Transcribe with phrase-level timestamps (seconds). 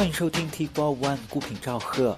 [0.00, 2.16] 欢迎收听 T Four One 孤品赵贺。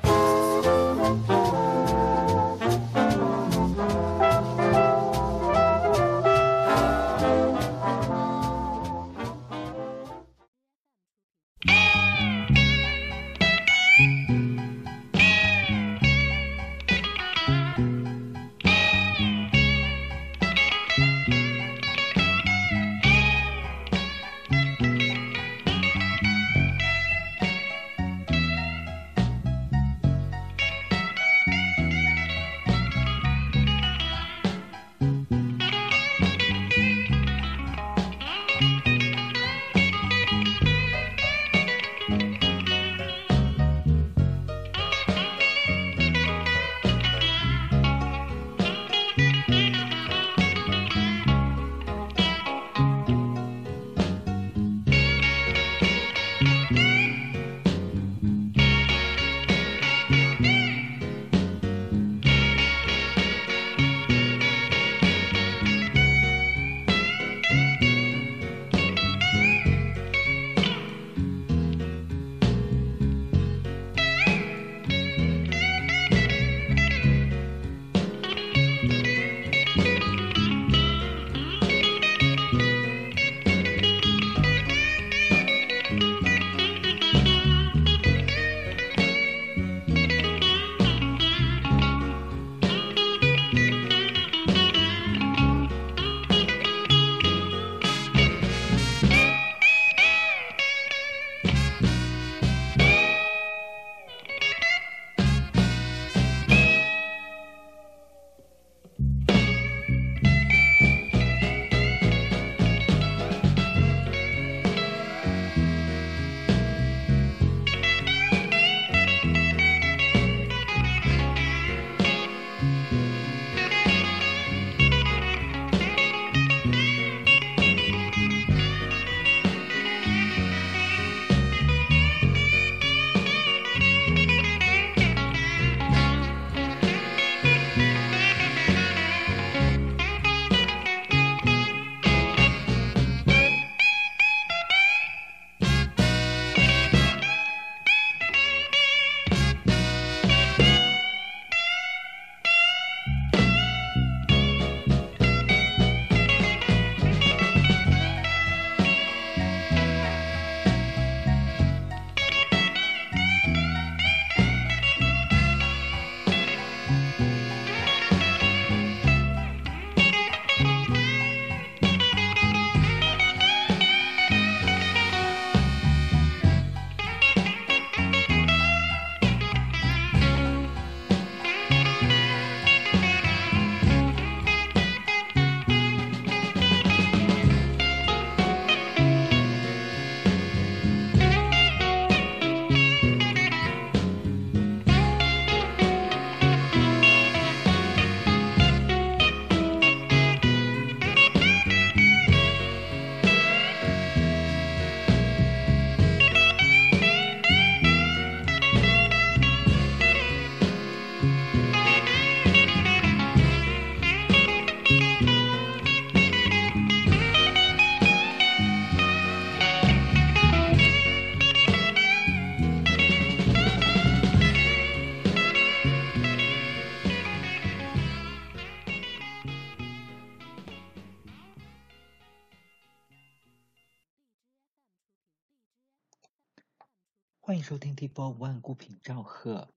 [237.62, 239.72] 收听 T Four One 孤品赵贺。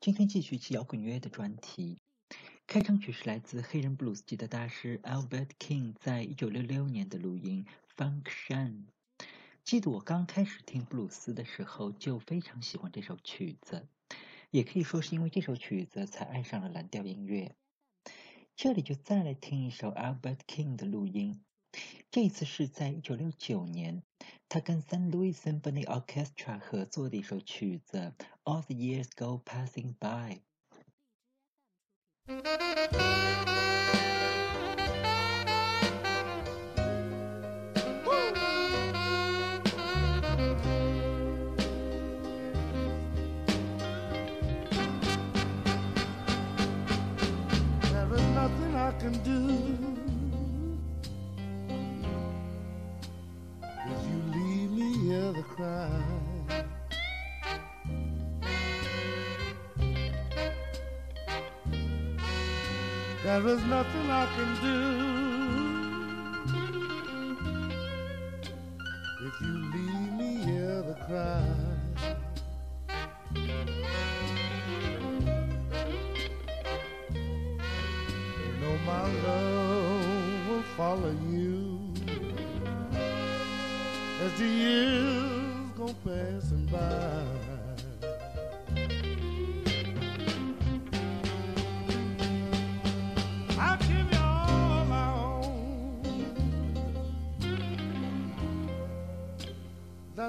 [0.00, 2.02] 今天继续起摇滚乐的专题。
[2.66, 7.64] 开场曲是来自黑人布鲁斯吉的大师 Albert King 在一九六六年的录音
[7.96, 8.84] 《Function》。
[9.64, 13.88] 记得我刚开始听布鲁斯的时候，就非常喜欢这首曲子，
[14.50, 17.56] 也可以说是因为这首曲子才爱上了蓝调音乐。
[18.54, 21.42] 这里就再来听一首 Albert King 的录音，
[22.10, 24.02] 这次是在一九六九年。
[24.48, 28.12] 他跟 San Luis Symphony Orchestra 合作的一首曲子
[28.44, 30.40] 《All the Years Go Passing By》。
[48.42, 50.11] Nothing I can do.
[55.32, 55.90] another cry.
[63.24, 65.21] There is nothing I can do.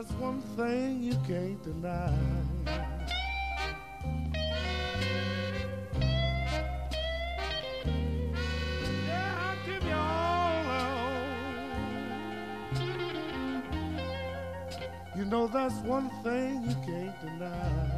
[0.03, 2.13] That's one thing you can't deny.
[9.07, 9.55] Yeah, I'll
[9.87, 10.65] you all.
[15.15, 17.92] You know that's one thing you can't deny.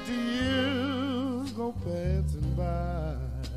[0.00, 3.47] As the years go passing by.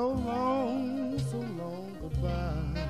[0.00, 2.80] So long, so long goodbye.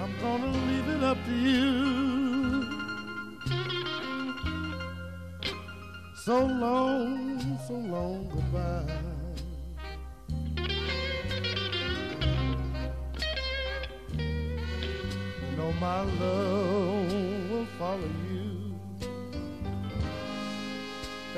[0.00, 2.62] I'm gonna leave it up to you.
[6.14, 9.04] So long, so long goodbye.
[15.80, 18.23] my love will follow you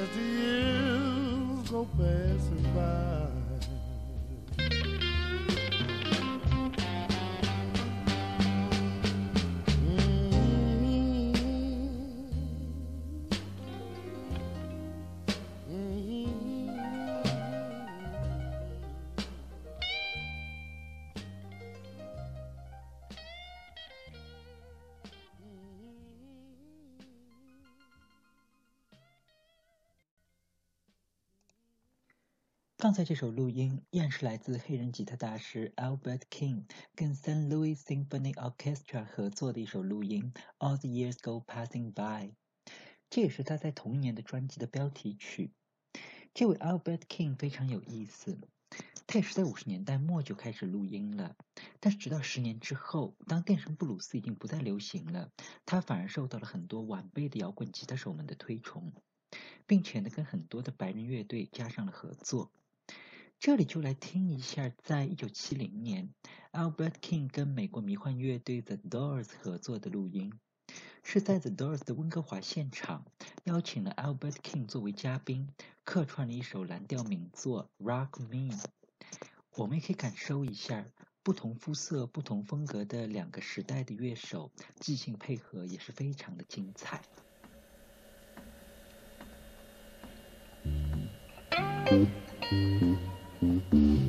[0.06, 3.15] just you go passing by.
[32.86, 37.48] 刚才这首录音依然是来自黑人吉他大师 Albert King 跟 St.
[37.48, 42.28] Louis Symphony Orchestra 合作的一首录音《All the Years Go Passing By》，
[43.10, 45.52] 这也是他在同一年的专辑的标题曲。
[46.32, 48.38] 这位 Albert King 非常有意思，
[49.08, 51.34] 他也是在五十年代末就开始录音了，
[51.80, 55.32] 但是直到十年之后，当电声布鲁斯已经不再流行了，
[55.64, 58.92] 他反而受到了很多晚辈的摇滚吉他手们的推崇，
[59.66, 62.52] 并且呢跟很多的白人乐队加上了合作。
[63.38, 66.10] 这里就来听一下，在一九七零年
[66.52, 70.32] ，Albert King 跟美国迷幻乐队 The Doors 合作的录音，
[71.04, 73.04] 是在 The Doors 的温哥华现场，
[73.44, 75.48] 邀请了 Albert King 作为嘉宾，
[75.84, 78.52] 客串了一首蓝调名作《Rock Me》。
[79.54, 80.84] 我们也可以感受一下
[81.22, 84.50] 不同肤色、不同风格的两个时代的乐手，
[84.80, 87.00] 即兴配合也是非常的精彩。
[93.56, 94.05] Mm-hmm.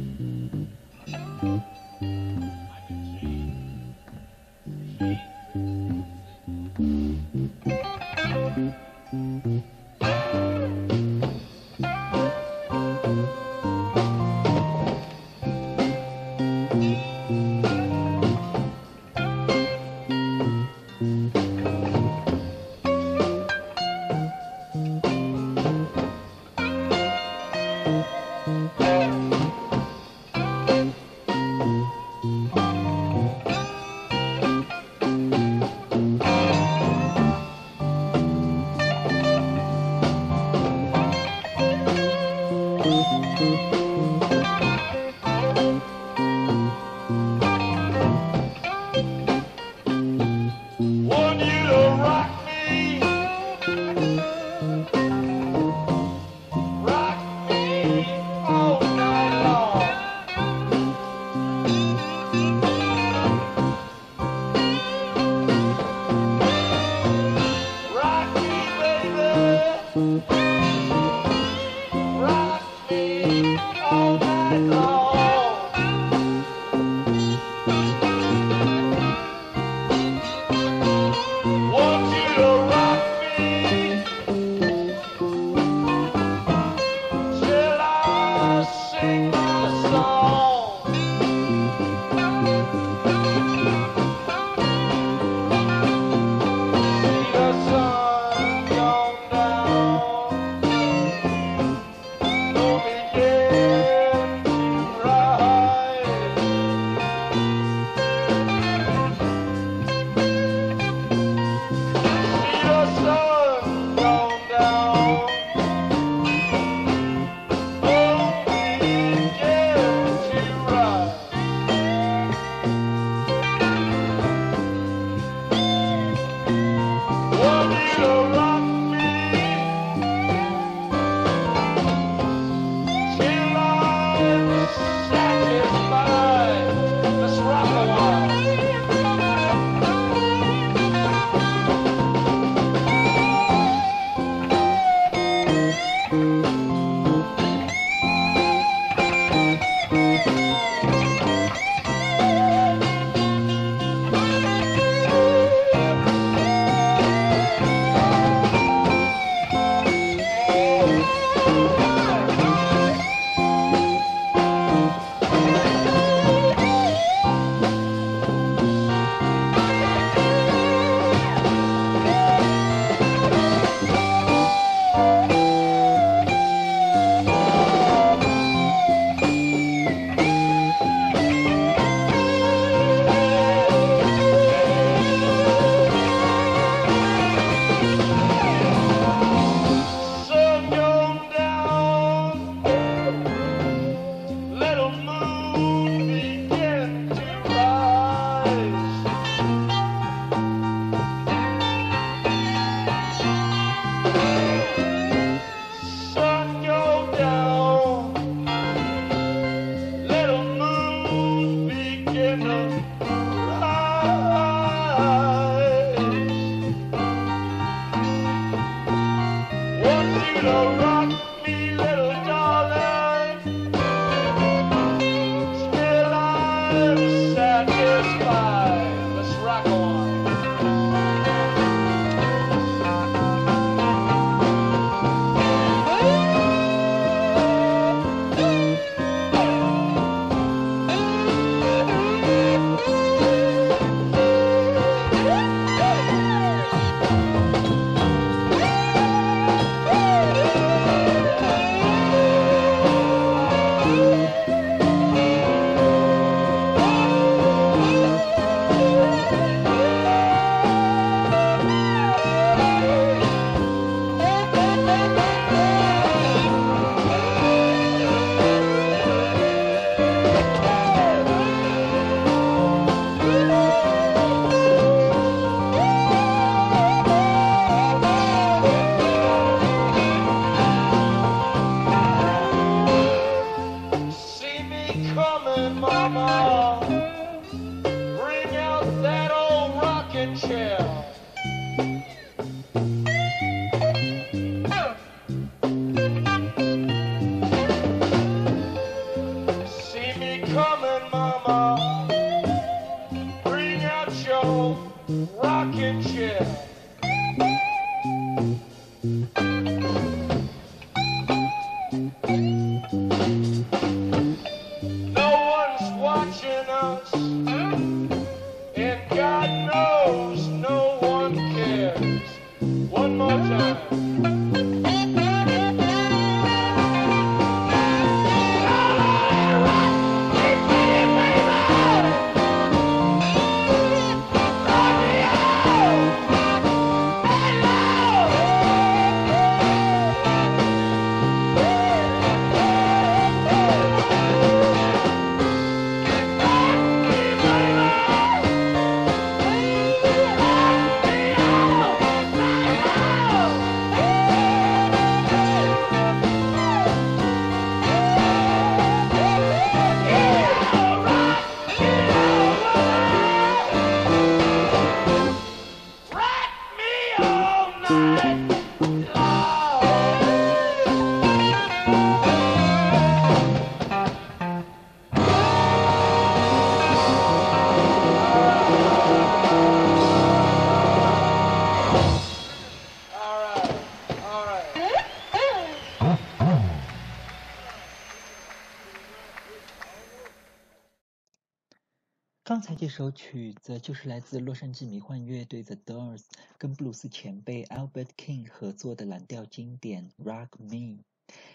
[392.88, 396.24] 这首曲子就是来自洛杉矶迷幻乐队 The Doors
[396.58, 400.70] 跟布鲁斯前辈 Albert King 合作的蓝调经典《Rock Me》，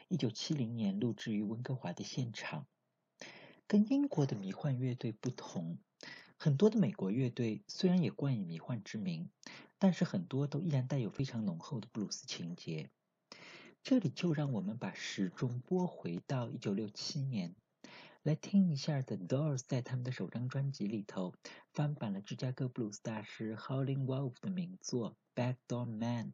[0.08, 2.66] 一九七零年录制于温哥华的现场。
[3.66, 5.78] 跟英国的迷幻乐队不同，
[6.36, 9.30] 很多的美国乐队虽然也冠以迷幻之名，
[9.78, 12.90] 但是很多都依然带有非常浓厚的布鲁斯情节。
[13.82, 17.54] 这里就让我们把时钟拨回到一九六七年。
[18.22, 21.34] 来听一下 The Doors 在他们的首张专辑里头
[21.72, 25.16] 翻版了芝加哥布鲁斯大师 Howlin' Wolf 的名作
[25.56, 26.32] 《Backdoor Man》。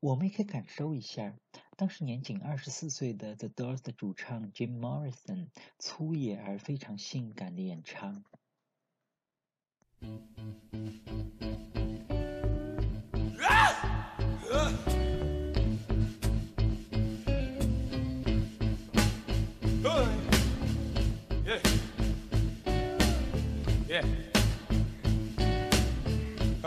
[0.00, 1.36] 我们也可以感受一下
[1.76, 8.24] 当时年仅二十四岁的 The Doors 的主唱 Jim Morrison 粗野而非常性感的演唱。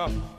[0.03, 0.32] 가.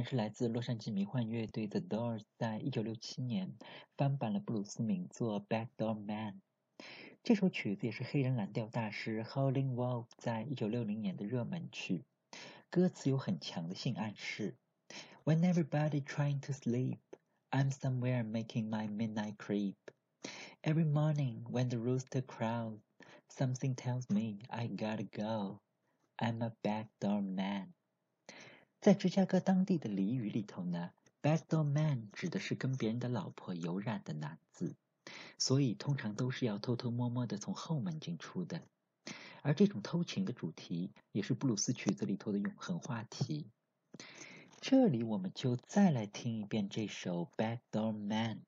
[0.00, 3.58] 然是来自洛杉矶迷幻乐队 The Doors 在一九六七年
[3.98, 6.40] 翻版了布鲁斯名作《Backdoor Man》。
[7.22, 12.06] 这首曲子也是黑人蓝调大师 Howlin' Wolf 在一九六零年的热门曲，
[12.70, 14.56] 歌词有很强的性暗示。
[15.24, 17.00] When everybody trying to sleep,
[17.50, 19.76] I'm somewhere making my midnight creep.
[20.62, 22.78] Every morning when the rooster crows,
[23.28, 25.60] something tells me I gotta go.
[26.16, 27.74] I'm a backdoor man.
[28.80, 30.90] 在芝加哥当地的俚语里头呢
[31.20, 34.74] ，backdoor man 指的是跟别人的老婆有染的男子，
[35.36, 38.62] 所以通常都是要偷偷摸摸的从后门进出的。
[39.42, 43.50] 而这种偷情的主题也是布鲁斯曲子里头的永恒话题。
[44.62, 48.42] 这里我们就再来听一遍这首《Backdoor Man》。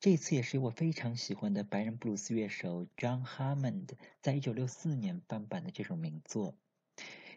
[0.00, 6.56] 这次也是我非常喜欢的白人布鲁斯乐手 John Hammond 在一九六四年翻版的这首名作，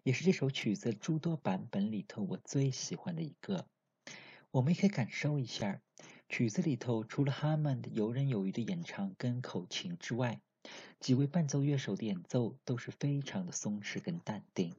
[0.03, 3.67] 也是这首曲子诸多版本里头我最喜欢的一个。
[4.49, 5.81] 我们也可以感受一下，
[6.27, 10.41] 曲子里头除了哈曼的游刃有余的演唱跟口琴之外，
[10.99, 14.75] 几位伴奏乐手的演奏都是非常的松弛跟淡定。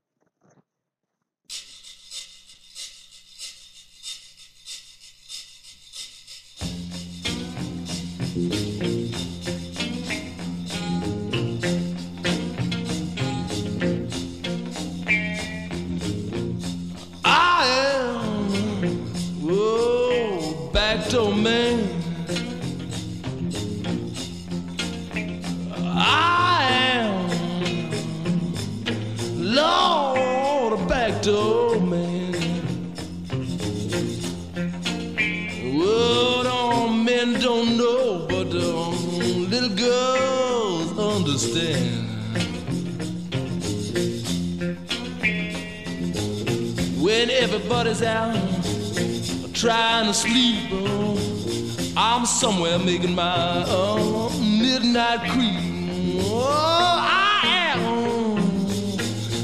[47.93, 56.23] Everybody's out trying to sleep, oh, I'm somewhere making my uh, midnight creep.
[56.25, 57.41] Oh, I
[57.75, 57.81] am,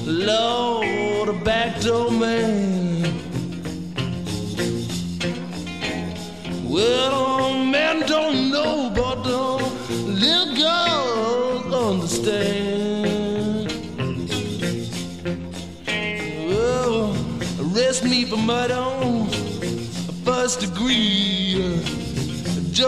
[0.06, 3.02] Lord, a backdoor man.
[6.64, 7.17] Well,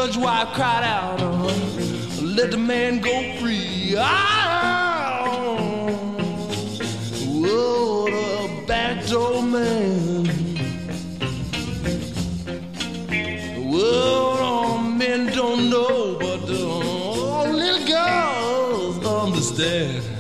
[0.03, 1.53] Judge White cried out, uh,
[2.23, 3.95] let the man go free.
[3.99, 5.27] Ah,
[7.27, 10.25] whoa, the backdoor man.
[13.71, 20.20] Well, uh, men don't know, but uh, little girls understand.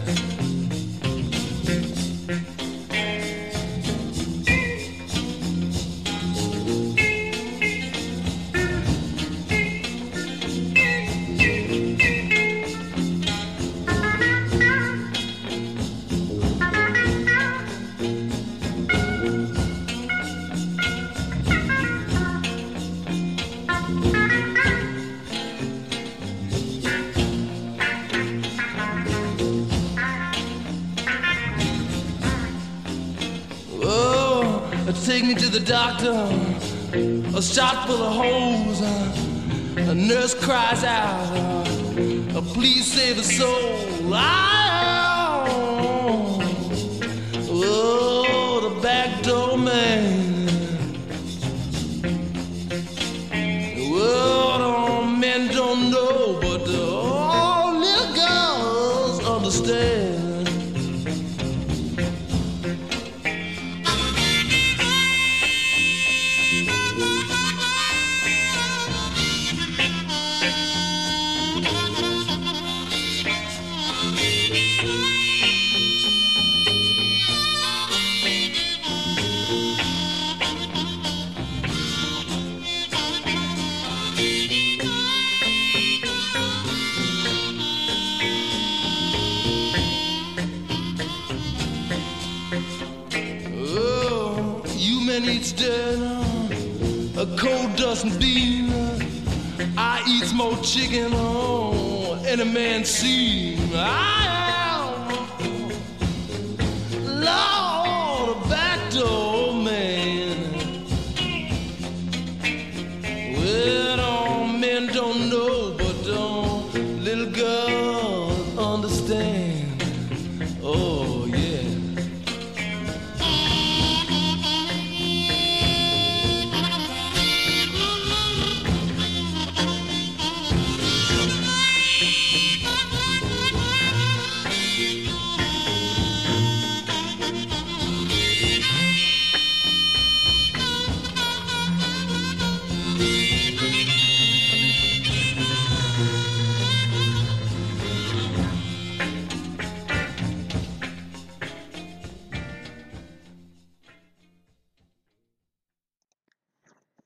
[37.90, 38.80] Full of holes.
[39.76, 41.36] A nurse cries out,
[42.36, 44.00] uh, please save a soul.
[100.72, 103.58] chicken on any man's seam.
[103.74, 104.18] Ah!
[104.18, 104.19] I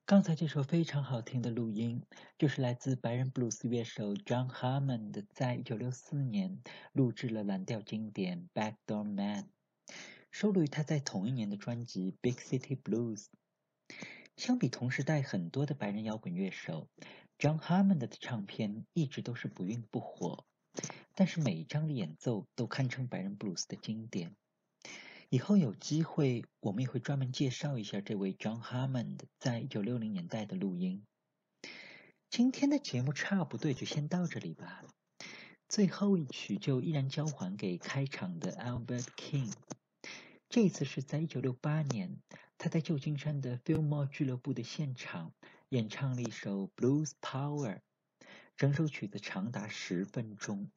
[0.06, 2.02] 刚才这首非常好听的录音，
[2.36, 6.62] 就是来自白人布鲁斯乐手 John Hammond 在1964年
[6.92, 8.46] 录制了蓝调经典
[8.86, 9.44] 《Backdoor Man》，
[10.30, 13.28] 收录于他在同一年的专辑《Big City Blues》。
[14.36, 16.90] 相比同时代很多的白人摇滚乐手
[17.38, 20.44] ，John Hammond 的唱片一直都是不温不火，
[21.14, 24.36] 但是每一张的演奏都堪称白人布鲁斯的经典。
[25.34, 31.04] 以后有机会，我们也会专门介绍一下这位 John Hammond 在一九六零年代的录音。
[32.30, 34.84] 今天的节目差不多就先到这里吧。
[35.68, 39.52] 最后一曲就依然交还给开场的 Albert King。
[40.48, 42.16] 这次是在一九六八年，
[42.56, 45.32] 他在旧金山的 Fillmore 俱乐部的现场
[45.68, 47.80] 演唱了一首 Blues Power，
[48.56, 50.70] 整首曲子长达十分钟。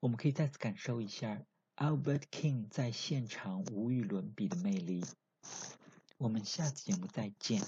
[0.00, 1.42] 我们可以再次感受一下。
[1.76, 5.04] Albert King 在现场无与伦比的魅力。
[6.16, 7.60] 我们下次节目再见。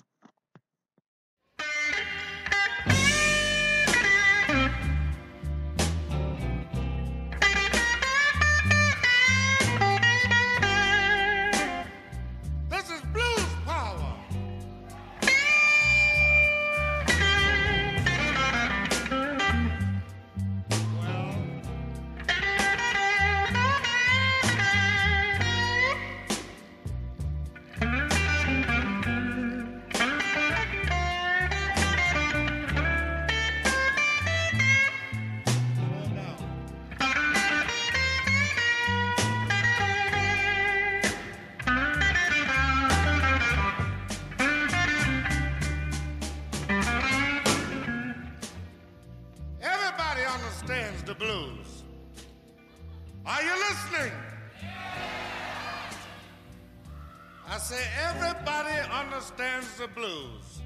[59.37, 60.61] The blues.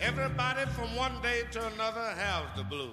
[0.00, 2.90] Everybody from one day to another has the blues.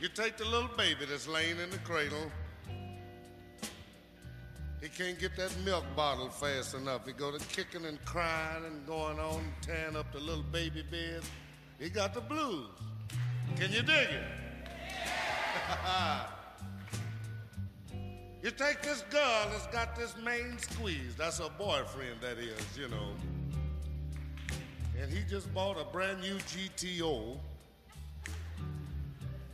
[0.00, 2.30] You take the little baby that's laying in the cradle.
[4.82, 7.06] He can't get that milk bottle fast enough.
[7.06, 11.22] He go to kicking and crying and going on, tearing up the little baby bed.
[11.78, 12.68] He got the blues.
[13.56, 14.24] Can you dig it?
[18.44, 22.88] You take this girl that's got this main squeeze, that's her boyfriend, that is, you
[22.88, 23.08] know.
[25.00, 27.38] And he just bought a brand new GTO.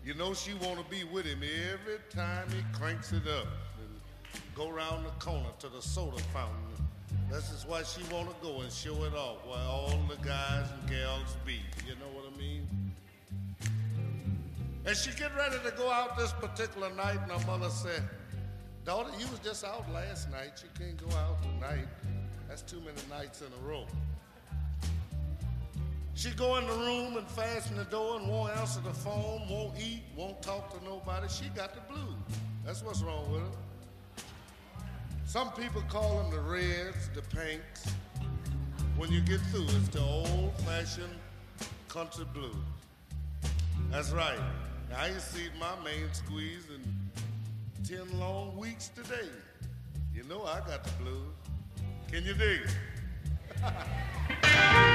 [0.04, 3.46] You know she wanna be with him every time he cranks it up
[3.78, 6.56] and go around the corner to the soda fountain.
[7.30, 10.90] This is why she wanna go and show it off where all the guys and
[10.90, 11.60] gals be.
[11.86, 12.66] You know what I mean?
[14.84, 18.02] And she get ready to go out this particular night, and her mother said,
[18.84, 20.62] Daughter, you was just out last night.
[20.62, 21.86] You can't go out tonight.
[22.48, 23.86] That's too many nights in a row.
[26.14, 29.78] She go in the room and fasten the door and won't answer the phone, won't
[29.78, 31.28] eat, won't talk to nobody.
[31.28, 32.14] She got the blues.
[32.64, 34.24] That's what's wrong with her.
[35.24, 37.86] Some people call them the reds, the pinks.
[38.96, 41.14] When you get through, it's the old-fashioned
[41.88, 42.56] country blues.
[43.90, 44.38] That's right.
[44.90, 46.84] Now, you see my main squeeze and
[47.90, 49.28] 10 long weeks today.
[50.14, 51.34] You know I got the blues.
[52.08, 52.76] Can you dig it?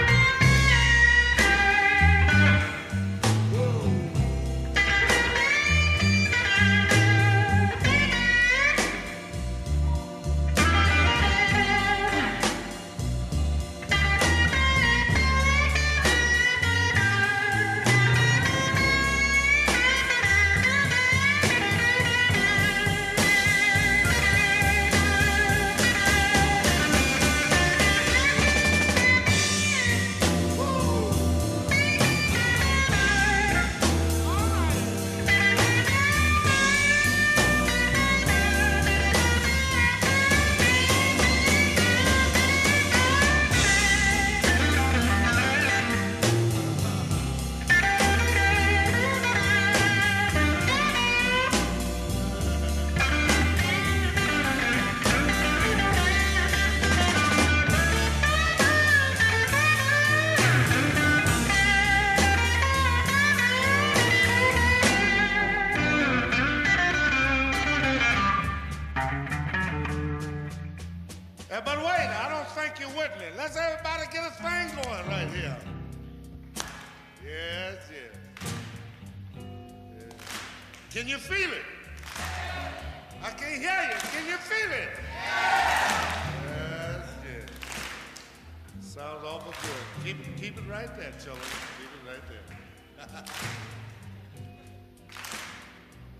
[88.96, 90.06] Sounds awful good.
[90.06, 91.46] Keep, keep it right there, children.
[91.78, 93.24] Keep it right there.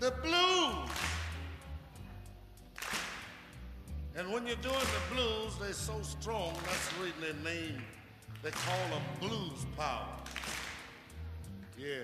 [0.00, 0.90] the blues.
[4.14, 7.82] And when you're doing the blues, they're so strong, that's the reason name,
[8.42, 10.08] they call them blues power.
[11.78, 12.02] Yeah.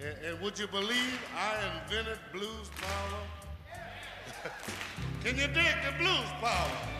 [0.00, 0.28] yeah.
[0.28, 1.54] And would you believe I
[1.84, 4.50] invented blues power?
[5.24, 6.95] Can you dig the blues power?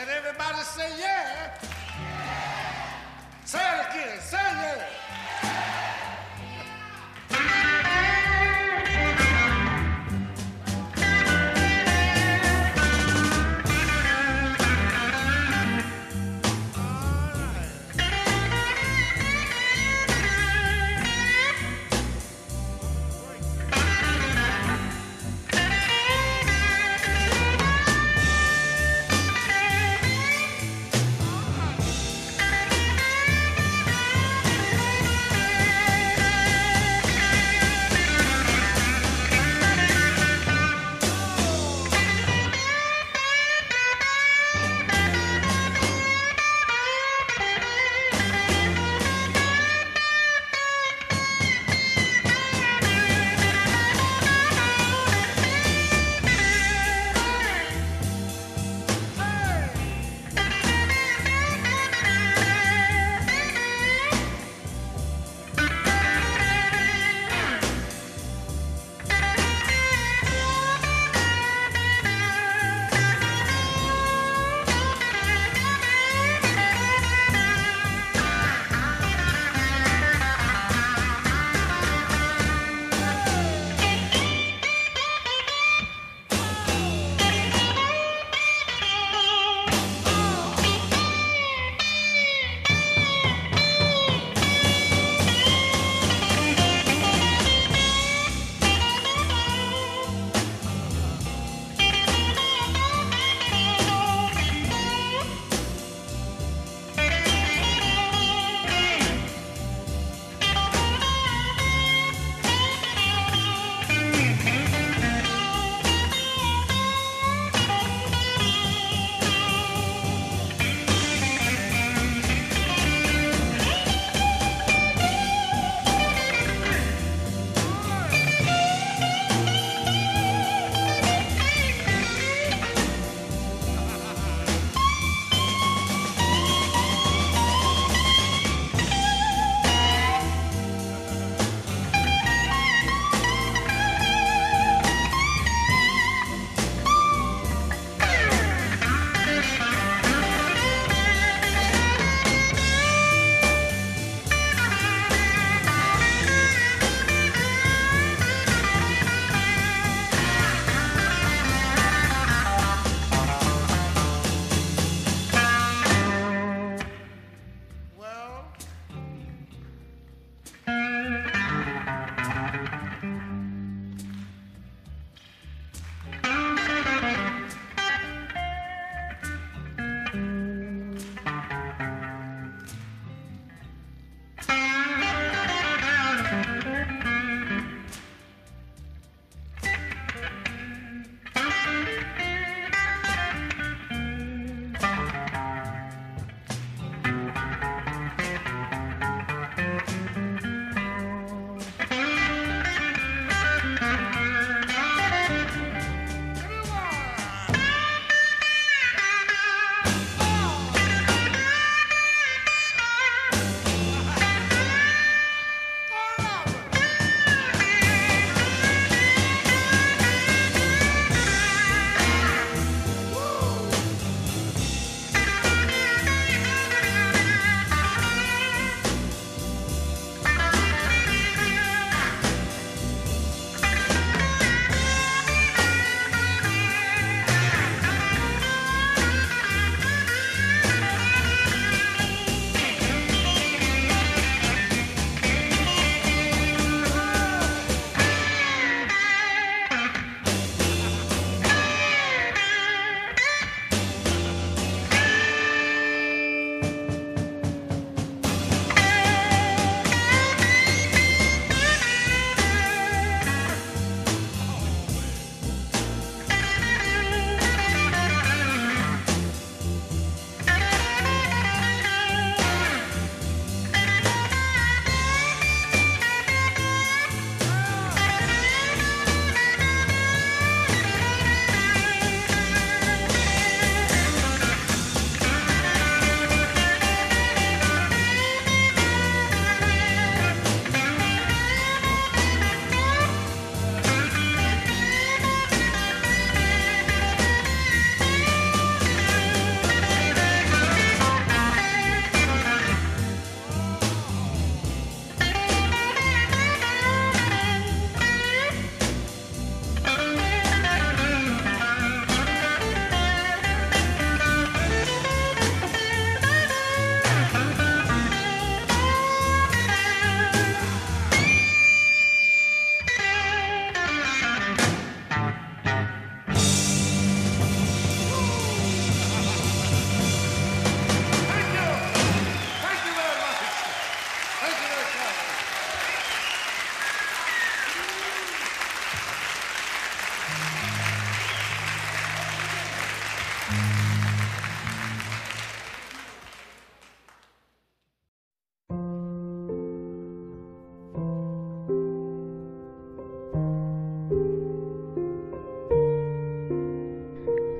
[0.00, 1.60] Let everybody say yeah.
[3.44, 4.18] Say it again.
[4.20, 5.19] Say yeah.